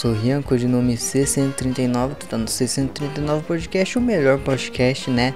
[0.00, 5.34] Sou Rian, codinome C139, tu tá no C139 Podcast, o melhor podcast, né,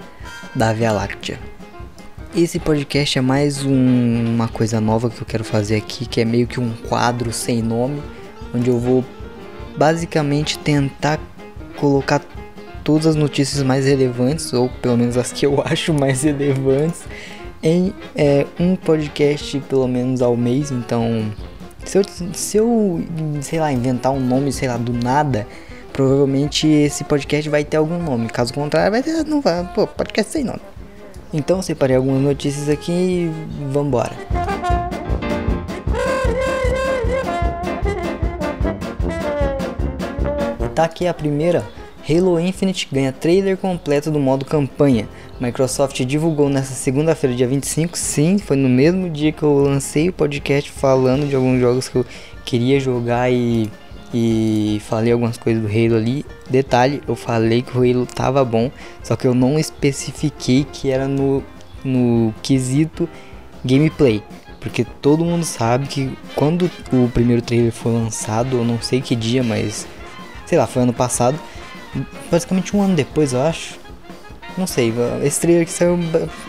[0.55, 1.39] da Via Láctea.
[2.35, 6.25] Esse podcast é mais um, uma coisa nova que eu quero fazer aqui, que é
[6.25, 8.03] meio que um quadro sem nome,
[8.55, 9.05] onde eu vou
[9.77, 11.21] basicamente tentar
[11.77, 12.23] colocar
[12.83, 17.03] todas as notícias mais relevantes, ou pelo menos as que eu acho mais relevantes,
[17.63, 21.31] em é, um podcast pelo menos ao mês, então
[21.85, 23.05] se eu, se eu,
[23.41, 25.47] sei lá, inventar um nome, sei lá, do nada,
[25.93, 28.29] provavelmente esse podcast vai ter algum nome.
[28.29, 30.61] Caso contrário, vai ter, não vai, pô, podcast sem nome.
[31.33, 33.33] Então separei algumas notícias aqui e
[33.73, 34.15] vambora.
[40.75, 41.65] Tá aqui a primeira.
[42.09, 45.09] Halo Infinite ganha trailer completo do modo campanha.
[45.41, 47.97] Microsoft divulgou nessa segunda-feira, dia 25.
[47.97, 51.97] Sim, foi no mesmo dia que eu lancei o podcast falando de alguns jogos que
[51.97, 52.05] eu
[52.45, 53.71] queria jogar e,
[54.13, 56.27] e falei algumas coisas do Halo ali.
[56.51, 58.71] Detalhe, eu falei que o Halo tava bom,
[59.03, 61.43] só que eu não especifiquei que era no,
[61.83, 63.09] no quesito
[63.65, 64.23] gameplay.
[64.61, 69.17] Porque todo mundo sabe que quando o primeiro trailer foi lançado, eu não sei que
[69.17, 69.87] dia, mas
[70.45, 71.39] sei lá, foi ano passado,
[72.31, 73.85] basicamente um ano depois, eu acho
[74.57, 74.93] não sei,
[75.23, 75.99] esse trailer que saiu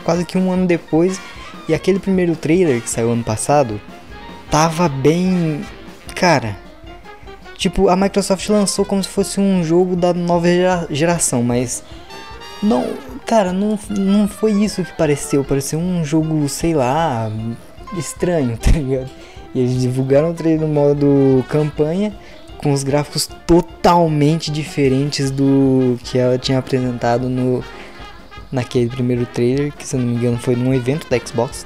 [0.04, 1.20] quase que um ano depois.
[1.68, 3.82] E aquele primeiro trailer que saiu ano passado
[4.52, 5.66] tava bem.
[6.14, 6.56] Cara.
[7.58, 10.48] Tipo, a Microsoft lançou como se fosse um jogo da nova
[10.90, 11.84] geração, mas.
[12.62, 12.86] Não,
[13.26, 15.44] cara, não, não foi isso que pareceu.
[15.44, 17.32] Pareceu um jogo, sei lá,
[17.98, 19.10] estranho, tá ligado?
[19.54, 22.14] E eles divulgaram o trailer no modo campanha
[22.66, 27.64] com os gráficos totalmente diferentes do que ela tinha apresentado no
[28.52, 31.64] naquele primeiro trailer, que se não me engano foi num evento da Xbox.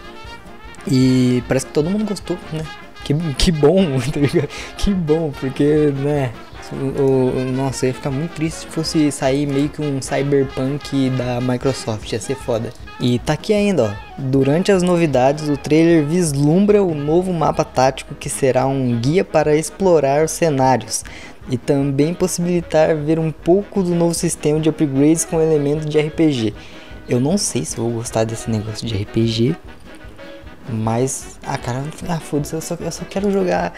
[0.85, 2.65] E parece que todo mundo gostou, né?
[3.05, 4.49] Que, que bom, tá ligado?
[4.77, 6.33] Que bom, porque, né?
[6.71, 12.11] O, nossa, ia ficar muito triste se fosse sair meio que um cyberpunk da Microsoft,
[12.11, 12.71] ia ser foda.
[12.99, 14.09] E tá aqui ainda, ó.
[14.17, 19.55] Durante as novidades, o trailer vislumbra o novo mapa tático que será um guia para
[19.55, 21.03] explorar os cenários
[21.49, 26.53] e também possibilitar ver um pouco do novo sistema de upgrades com elementos de RPG.
[27.07, 29.55] Eu não sei se vou gostar desse negócio de RPG,
[30.69, 33.73] mas ah cara, ah, foda-se, eu só, eu só quero jogar,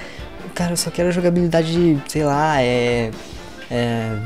[0.54, 3.12] cara, eu só quero jogabilidade de, sei lá, é
[3.70, 4.18] é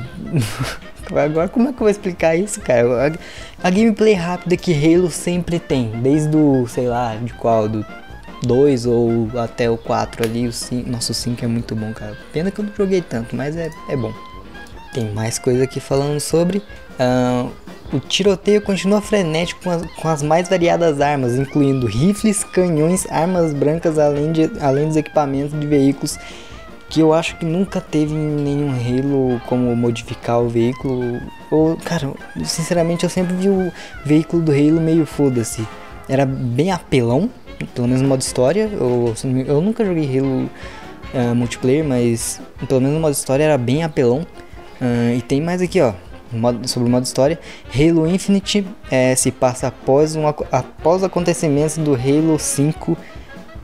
[1.24, 3.14] Agora como é que eu vou explicar isso, cara?
[3.62, 7.86] A, a gameplay rápida que Halo sempre tem, desde o, sei lá, de qual, do
[8.44, 12.18] 2 ou até o 4 ali, o 5, nosso 5 é muito bom, cara.
[12.34, 14.12] Pena que eu não joguei tanto, mas é, é bom.
[14.94, 16.58] Tem mais coisa aqui falando sobre.
[17.00, 17.52] Uh,
[17.95, 23.53] o tiroteio continua frenético com as, com as, mais variadas armas, incluindo rifles, canhões, armas
[23.53, 26.17] brancas, além, de, além dos equipamentos de veículos
[26.89, 31.19] que eu acho que nunca teve nenhum Halo como modificar o veículo.
[31.51, 32.11] Ou, cara,
[32.44, 33.72] sinceramente eu sempre vi o
[34.06, 35.67] veículo do Halo meio foda-se.
[36.07, 37.29] Era bem apelão,
[37.73, 38.69] pelo menos no modo história.
[38.72, 39.13] Eu,
[39.47, 40.50] eu nunca joguei Halo
[41.13, 44.25] uh, multiplayer, mas pelo menos no modo história era bem apelão.
[44.79, 45.94] Uh, e tem mais aqui, ó,
[46.66, 47.40] sobre o modo história.
[47.74, 52.97] Halo Infinite é, se passa após, um, após acontecimentos do Halo 5.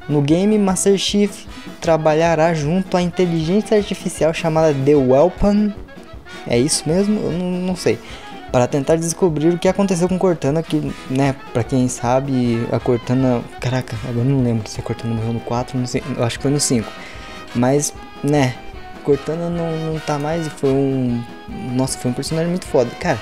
[0.09, 1.45] No game, Master Chief
[1.79, 5.71] trabalhará junto à inteligência artificial chamada The Weapon.
[6.47, 7.19] É isso mesmo?
[7.19, 7.99] Eu não, não sei
[8.51, 13.41] para tentar descobrir o que aconteceu com Cortana, que, né, pra quem sabe, a Cortana,
[13.61, 16.43] caraca, agora não lembro se a Cortana morreu no 4, não sei, eu acho que
[16.43, 16.91] foi no 5.
[17.55, 18.55] Mas, né,
[19.01, 21.23] Cortana não, não tá mais e foi um,
[21.75, 22.89] nossa, foi um personagem muito foda.
[22.99, 23.19] Cara,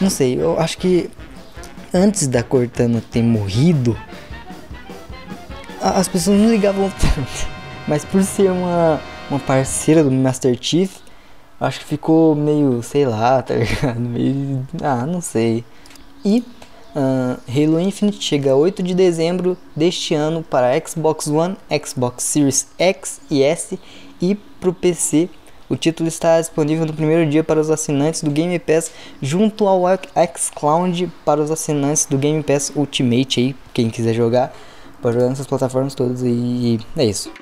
[0.00, 1.10] não sei, eu acho que
[1.94, 3.96] antes da Cortana ter morrido,
[5.80, 7.48] as pessoas não ligavam tanto.
[7.86, 10.90] Mas por ser uma, uma parceira do Master Chief,
[11.60, 14.00] Acho que ficou meio, sei lá, tá ligado?
[14.00, 14.66] Meio.
[14.82, 15.62] Ah, não sei.
[16.24, 16.42] E
[16.96, 23.20] uh, Halo Infinite chega 8 de dezembro deste ano para Xbox One, Xbox Series X
[23.30, 23.78] e S
[24.22, 25.28] e para o PC.
[25.68, 28.90] O título está disponível no primeiro dia para os assinantes do Game Pass,
[29.22, 29.84] junto ao
[30.36, 34.52] xCloud para os assinantes do Game Pass Ultimate aí, quem quiser jogar,
[35.00, 37.32] pode jogar nessas plataformas todas e é isso.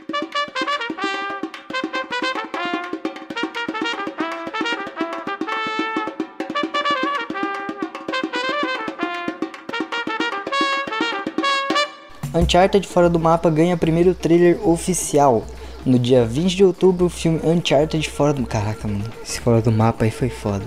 [12.34, 15.44] Uncharted Fora do Mapa ganha primeiro trailer oficial.
[15.88, 18.46] No dia 20 de outubro, o filme Uncharted Fora do...
[18.46, 20.66] Caraca, mano, esse Fora do Mapa aí foi foda.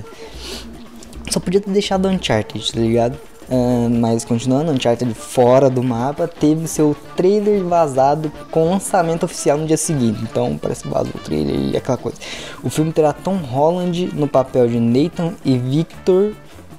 [1.30, 3.20] Só podia ter deixado Uncharted, tá ligado?
[3.48, 9.68] Uh, mas continuando, Uncharted fora do mapa teve seu trailer vazado com lançamento oficial no
[9.68, 10.20] dia seguinte.
[10.24, 12.18] Então parece que vazou o trailer e aquela coisa.
[12.64, 16.34] O filme terá Tom Holland no papel de Nathan e Victor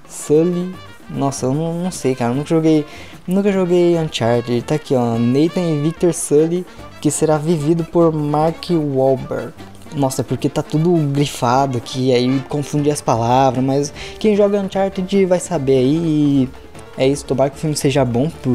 [0.08, 0.74] Sully.
[1.14, 2.30] Nossa, eu não, não sei, cara.
[2.30, 2.86] Eu nunca joguei,
[3.26, 4.62] nunca joguei Uncharted.
[4.62, 5.18] Tá aqui, ó.
[5.18, 6.66] Nathan e Victor Sully,
[7.00, 9.52] que será vivido por Mark Wahlberg.
[9.94, 15.38] Nossa, porque tá tudo grifado aqui, aí confunde as palavras, mas quem joga Uncharted vai
[15.38, 16.48] saber aí.
[16.96, 18.54] É isso, tomara que o filme seja bom por.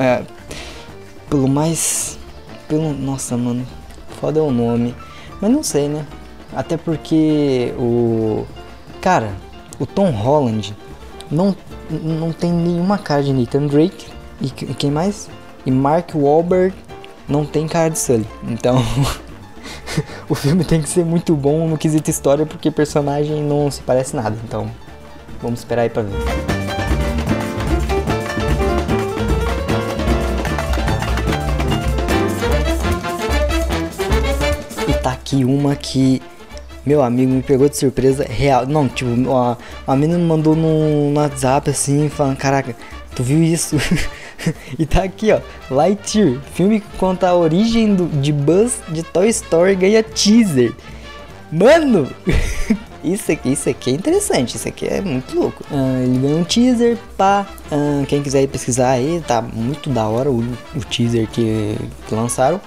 [0.00, 0.22] É,
[1.28, 2.18] pelo mais.
[2.68, 2.92] Pelo.
[2.92, 3.66] Nossa, mano.
[4.20, 4.94] Foda é o nome.
[5.40, 6.06] Mas não sei, né?
[6.54, 8.44] Até porque o.
[9.00, 9.32] Cara,
[9.78, 10.74] o Tom Holland
[11.30, 11.56] não,
[11.90, 14.06] não tem nenhuma cara de Nathan Drake.
[14.40, 15.28] E quem mais?
[15.64, 16.74] E Mark Wahlberg
[17.28, 18.26] não tem cara de Sully.
[18.44, 18.76] Então.
[20.28, 24.14] o filme tem que ser muito bom no quesito história, porque personagem não se parece
[24.14, 24.36] nada.
[24.44, 24.70] Então,
[25.42, 26.16] vamos esperar aí pra ver.
[34.88, 36.22] E tá aqui uma que
[36.86, 38.64] meu amigo me pegou de surpresa real.
[38.64, 42.76] Não, tipo, a, a menina me mandou no, no WhatsApp assim, falando: Caraca,
[43.14, 43.76] tu viu isso?
[44.78, 45.40] e tá aqui, ó.
[45.68, 50.72] Lightyear, filme que conta a origem do, de Buzz de Toy Story ganha teaser.
[51.50, 52.08] Mano!
[53.02, 55.64] isso aqui, isso aqui é interessante, isso aqui é muito louco.
[55.70, 57.46] Uh, ele ganhou um teaser, pá.
[57.70, 62.60] Uh, quem quiser pesquisar aí, tá muito da hora o, o teaser que, que lançaram.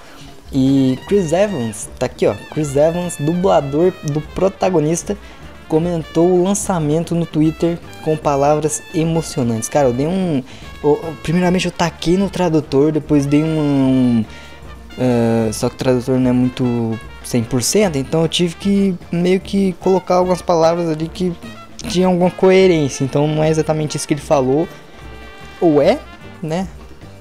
[0.52, 5.16] E Chris Evans, tá aqui ó, Chris Evans, dublador do protagonista,
[5.68, 9.68] comentou o lançamento no Twitter com palavras emocionantes.
[9.68, 10.42] Cara, eu dei um.
[11.22, 13.46] Primeiramente eu taquei no tradutor, depois dei um.
[13.46, 14.24] um
[14.98, 19.72] uh, só que o tradutor não é muito 100%, então eu tive que meio que
[19.74, 21.32] colocar algumas palavras ali que
[21.88, 23.04] tinham alguma coerência.
[23.04, 24.66] Então não é exatamente isso que ele falou.
[25.60, 26.00] Ou é,
[26.42, 26.66] né?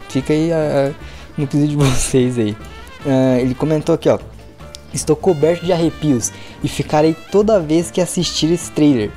[0.10, 0.96] Fica aí uh,
[1.38, 2.58] no quesito de vocês aí.
[3.06, 4.20] Uh, ele comentou aqui, ó.
[4.94, 6.32] Estou coberto de arrepios
[6.64, 9.12] e ficarei toda vez que assistir esse trailer.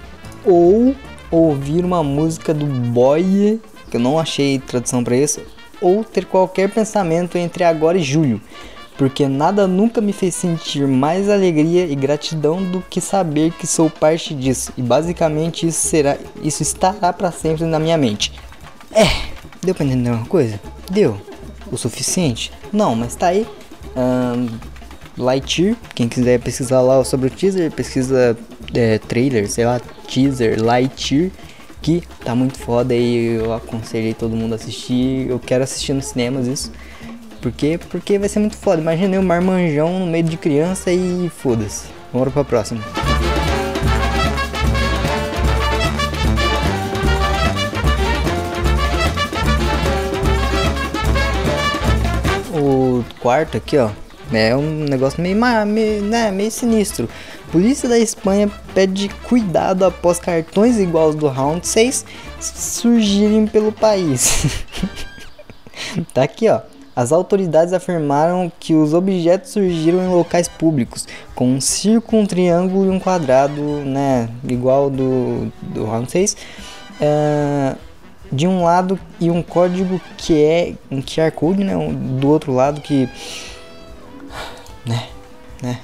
[0.44, 0.94] Ou
[1.30, 3.58] ouvir uma música do Boy,
[3.90, 5.40] que eu não achei tradução para isso,
[5.80, 8.40] ou ter qualquer pensamento entre agora e julho,
[8.98, 13.88] porque nada nunca me fez sentir mais alegria e gratidão do que saber que sou
[13.88, 14.72] parte disso.
[14.76, 18.32] E basicamente isso será, isso estará para sempre na minha mente.
[18.92, 19.06] É,
[19.62, 20.60] deu para entender uma coisa?
[20.90, 21.18] Deu.
[21.70, 22.52] O suficiente?
[22.70, 23.46] Não, mas tá aí.
[23.96, 24.48] Um,
[25.16, 28.36] Lightyear, quem quiser pesquisar lá sobre o teaser, pesquisa
[28.74, 31.30] é, trailer, sei lá, teaser, Lightyear,
[31.82, 35.28] que tá muito foda e eu aconselhei todo mundo a assistir.
[35.28, 36.72] Eu quero assistir nos cinemas isso.
[37.40, 37.78] Por quê?
[37.90, 38.80] Porque vai ser muito foda.
[38.80, 41.86] Imagina eu marmanjão no meio de criança e foda-se.
[42.12, 42.80] Vamos pra próxima.
[53.22, 53.88] Quarto aqui, ó,
[54.32, 55.36] é um negócio meio,
[55.66, 57.08] meio, né, meio sinistro.
[57.50, 62.04] Polícia da Espanha pede cuidado após cartões iguais do Round 6
[62.40, 64.46] surgirem pelo país.
[66.12, 66.60] tá aqui, ó.
[66.94, 72.86] As autoridades afirmaram que os objetos surgiram em locais públicos, com um círculo, um triângulo
[72.86, 76.36] e um quadrado, né, igual do, do Round 6.
[77.00, 77.76] Uh,
[78.32, 81.74] de um lado e um código que é um QR Code, né,
[82.18, 83.08] do outro lado que
[84.86, 85.08] né?
[85.62, 85.78] Né?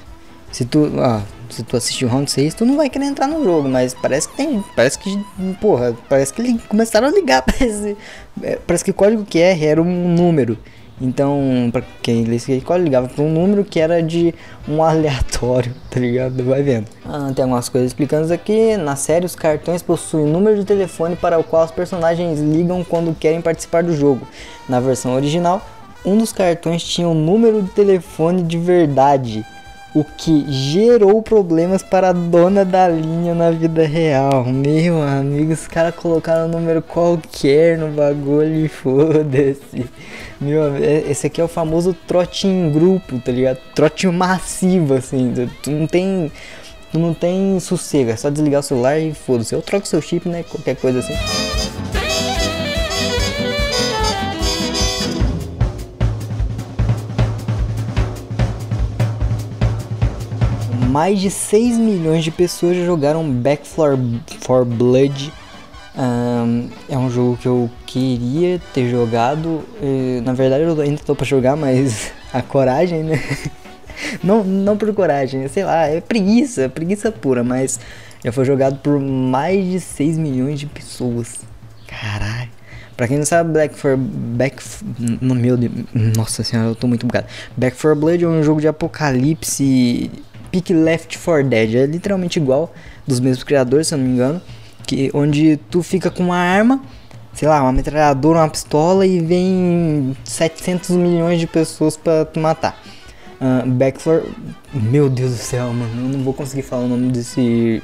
[0.51, 3.43] Se tu, ó, se tu assistir o round 6, tu não vai querer entrar no
[3.43, 5.25] jogo, mas parece que tem, parece que,
[5.61, 7.95] porra, parece que eles começaram a ligar para esse,
[8.41, 10.57] é, parece que o código QR era um número.
[11.01, 14.33] Então, pra quem lê esse código, ligava para um número que era de
[14.67, 16.43] um aleatório, tá ligado?
[16.43, 16.87] Vai vendo.
[17.05, 18.75] Ah, tem algumas coisas explicando aqui.
[18.75, 23.15] Na série, os cartões possuem número de telefone para o qual os personagens ligam quando
[23.15, 24.27] querem participar do jogo.
[24.67, 25.65] Na versão original,
[26.05, 29.45] um dos cartões tinha um número de telefone de verdade,
[29.93, 34.45] o que gerou problemas para a dona da linha na vida real.
[34.45, 39.89] Meu amigo, os caras colocaram um número qualquer no bagulho e foda-se.
[40.39, 43.57] Meu, é, esse aqui é o famoso trote em grupo, tá ligado?
[43.73, 45.33] Trote massivo, assim.
[45.63, 46.31] Tu não tem.
[46.91, 49.53] Tu não tem sossego, é só desligar o celular e foda-se.
[49.53, 50.43] Eu troco seu chip, né?
[50.43, 51.13] Qualquer coisa assim.
[60.79, 63.97] Mais de 6 milhões de pessoas já jogaram Back for,
[64.41, 65.31] for Blood.
[65.97, 69.63] Um, é um jogo que eu queria ter jogado.
[70.23, 73.21] na verdade, eu ainda tô pra jogar, mas a coragem, né?
[74.23, 77.79] não, não por coragem, sei lá, é preguiça, preguiça pura, mas
[78.23, 81.39] já foi jogado por mais de 6 milhões de pessoas.
[81.87, 82.49] Caralho.
[82.95, 84.61] Pra quem não sabe, Black for Back
[85.21, 85.71] meu Deus,
[86.17, 87.27] nossa senhora, eu tô muito bugado.
[87.55, 90.11] Back for Blood é um jogo de apocalipse
[90.51, 92.73] pick Left 4 Dead, é literalmente igual
[93.05, 94.41] dos mesmos criadores, se eu não me engano,
[94.85, 96.81] que onde tu fica com uma arma,
[97.33, 102.77] sei lá, uma metralhadora, uma pistola e vem 700 milhões de pessoas para tu matar.
[103.39, 104.25] Uh, Back for
[104.73, 107.81] meu Deus do céu, mano, eu não vou conseguir falar o nome desse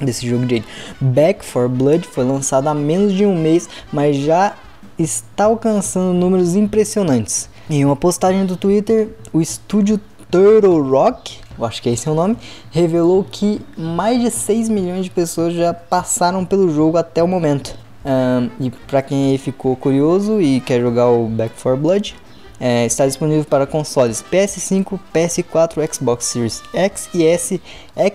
[0.00, 0.62] desse jogo de
[1.00, 4.54] Back for Blood foi lançado há menos de um mês, mas já
[4.98, 7.48] está alcançando números impressionantes.
[7.68, 9.98] Em uma postagem do Twitter, o estúdio
[10.34, 12.36] Turtle Rock, eu acho que é esse o nome,
[12.72, 17.78] revelou que mais de 6 milhões de pessoas já passaram pelo jogo até o momento.
[18.04, 22.16] Um, e para quem ficou curioso e quer jogar o Back 4 Blood,
[22.58, 27.62] é, está disponível para consoles PS5, PS4, Xbox Series X e S,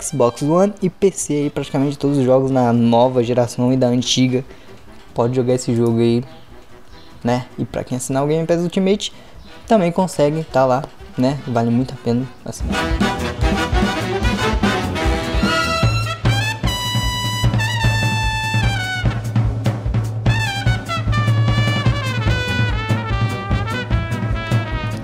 [0.01, 1.33] Xbox One e PC.
[1.35, 4.43] Aí, praticamente todos os jogos na nova geração e da antiga.
[5.13, 6.21] Pode jogar esse jogo aí,
[7.23, 7.45] né?
[7.57, 9.13] E para quem assinar o Game Pass Ultimate,
[9.65, 10.83] também consegue, tá lá,
[11.19, 11.37] né?
[11.47, 12.75] Vale muito a pena assinar.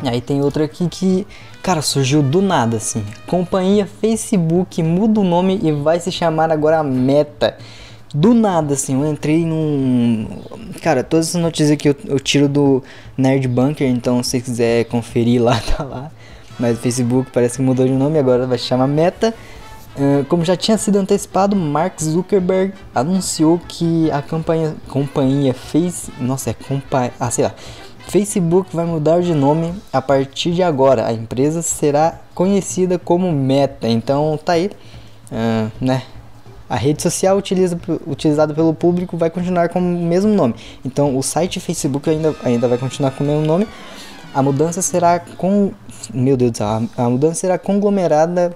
[0.08, 1.28] Aí tem outra aqui que,
[1.62, 3.04] cara, surgiu do nada assim.
[3.28, 7.58] Companhia Facebook muda o nome e vai se chamar agora Meta.
[8.16, 10.26] Do nada, assim, eu entrei num.
[10.82, 12.82] Cara, todas essas notícias aqui eu, eu tiro do
[13.18, 16.10] Nerd Bunker, então se quiser conferir lá, tá lá.
[16.58, 19.34] Mas o Facebook parece que mudou de nome, agora vai chamar Meta.
[19.98, 26.10] Uh, como já tinha sido antecipado, Mark Zuckerberg anunciou que a campanha, companhia fez.
[26.18, 27.12] Nossa, é companhia.
[27.20, 27.54] Ah, sei lá.
[28.08, 31.06] Facebook vai mudar de nome a partir de agora.
[31.06, 33.90] A empresa será conhecida como Meta.
[33.90, 34.72] Então tá aí,
[35.34, 36.04] uh, né?
[36.70, 40.56] A rede social utiliza, utilizada pelo público vai continuar com o mesmo nome.
[40.84, 43.68] Então o site Facebook ainda, ainda vai continuar com o mesmo nome.
[44.34, 45.72] A mudança será com.
[46.14, 46.68] Meu Deus do céu,
[46.98, 48.56] a, mudança será conglomerada.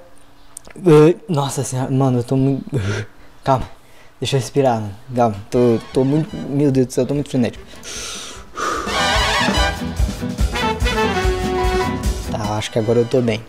[0.76, 2.66] Uh, nossa senhora, mano, eu tô muito.
[3.44, 3.70] Calma,
[4.20, 4.84] deixa eu respirar.
[5.16, 6.36] Calma, tô, tô muito.
[6.36, 7.64] Meu Deus do céu, eu tô muito frenético.
[12.60, 13.42] acho que agora eu tô bem.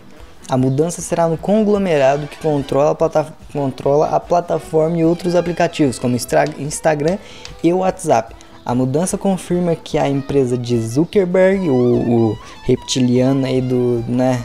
[0.49, 6.15] A mudança será no conglomerado que controla a, controla a plataforma e outros aplicativos, como
[6.15, 7.17] Instagram
[7.63, 8.35] e WhatsApp.
[8.65, 14.43] A mudança confirma que a empresa de Zuckerberg, o, o reptiliano aí do, né,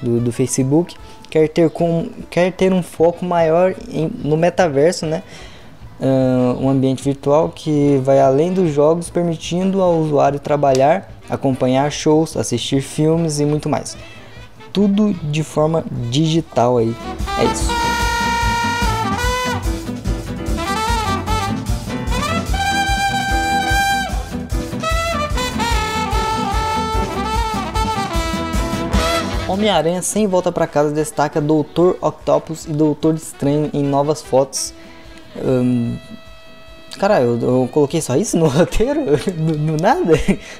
[0.00, 0.96] do, do, Facebook,
[1.30, 5.22] quer ter, com, quer ter um foco maior em, no metaverso, né?
[6.00, 12.36] Uh, um ambiente virtual que vai além dos jogos, permitindo ao usuário trabalhar acompanhar shows,
[12.36, 13.96] assistir filmes e muito mais.
[14.72, 16.94] Tudo de forma digital aí.
[17.38, 17.82] É isso.
[29.52, 34.72] Homem-Aranha sem volta para casa destaca Doutor Octopus e Doutor Estranho em novas fotos.
[35.36, 35.98] Um,
[36.98, 39.00] Cara, eu, eu, coloquei só isso no roteiro?
[39.36, 40.12] no, no, nada?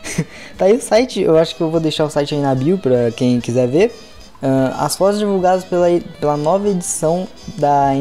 [0.56, 2.78] tá aí o site, eu acho que eu vou deixar o site aí na bio
[2.78, 3.94] pra quem quiser ver.
[4.42, 5.86] Uh, as fotos divulgadas pela,
[6.18, 7.92] pela nova edição da.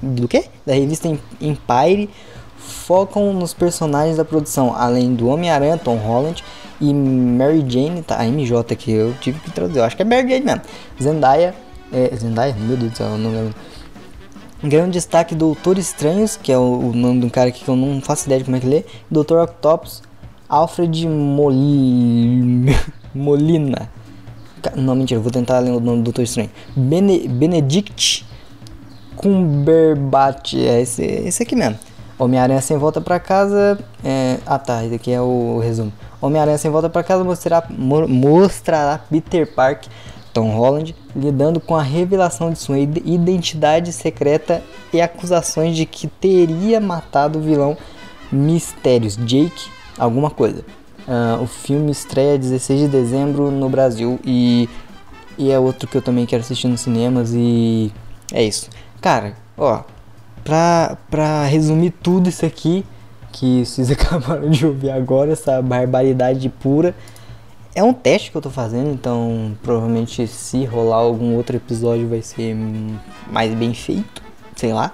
[0.00, 0.44] do quê?
[0.64, 1.06] Da revista
[1.40, 2.08] Empire
[2.56, 6.42] focam nos personagens da produção, além do Homem-Aranha, Tom Holland
[6.80, 8.20] e Mary Jane, tá?
[8.20, 10.62] A MJ aqui, eu tive que traduzir, eu acho que é Mary Jane mesmo.
[11.00, 11.54] Zendaya,
[11.92, 12.54] é, Zendaya?
[12.58, 13.54] Meu Deus do céu, eu não lembro.
[14.62, 17.76] Grande destaque Doutor Estranhos, que é o, o, nome de um cara aqui que eu
[17.76, 18.84] não faço ideia de como é que lê.
[19.10, 20.02] Doutor Octopus,
[20.48, 22.74] Alfred Moli...
[23.14, 23.90] Molina.
[24.74, 26.50] Não, mentira, vou tentar ler o nome do Doutor Estranho.
[26.74, 27.28] Bene...
[27.28, 28.26] Benedict
[29.16, 31.78] Cumberbatch, é esse, esse aqui mesmo.
[32.18, 33.78] Homem-Aranha sem volta para casa.
[34.02, 34.38] É...
[34.46, 35.92] Ah tá, esse aqui é o resumo.
[36.20, 39.90] Homem-Aranha sem volta para casa mostrará, mostrará Peter Parker
[40.36, 44.62] Tom Holland lidando com a revelação de sua identidade secreta
[44.92, 47.74] e acusações de que teria matado o vilão
[48.30, 50.62] Mistérios Jake alguma coisa.
[51.08, 54.68] Uh, o filme estreia 16 de dezembro no Brasil e,
[55.38, 57.90] e é outro que eu também quero assistir nos cinemas e
[58.30, 58.68] é isso.
[59.00, 59.84] Cara, ó,
[60.44, 62.84] pra, pra resumir tudo isso aqui
[63.32, 66.94] que vocês acabaram de ouvir agora, essa barbaridade pura
[67.76, 72.22] é um teste que eu tô fazendo, então provavelmente se rolar algum outro episódio vai
[72.22, 72.56] ser
[73.30, 74.22] mais bem feito,
[74.56, 74.92] sei lá.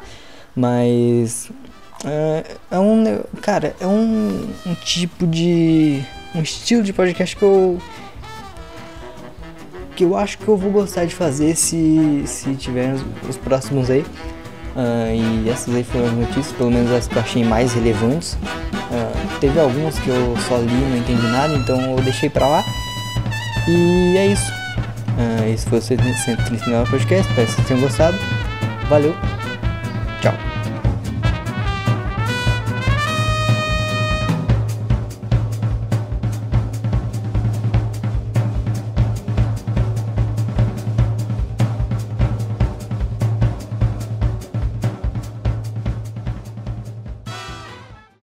[0.54, 1.48] Mas
[2.04, 3.22] é, é um.
[3.40, 6.02] Cara, é um, um tipo de.
[6.34, 7.78] um estilo de podcast que eu.
[9.94, 13.90] que eu acho que eu vou gostar de fazer se, se tiver os, os próximos
[13.90, 14.04] aí.
[14.74, 18.32] Uh, e essas aí foram as notícias, pelo menos as que eu achei mais relevantes.
[18.32, 22.64] Uh, teve algumas que eu só li não entendi nada, então eu deixei pra lá.
[23.66, 24.52] E é isso.
[25.18, 27.28] Uh, esse foi o 139 podcast.
[27.28, 28.16] Espero que vocês tenham gostado.
[28.88, 29.16] Valeu.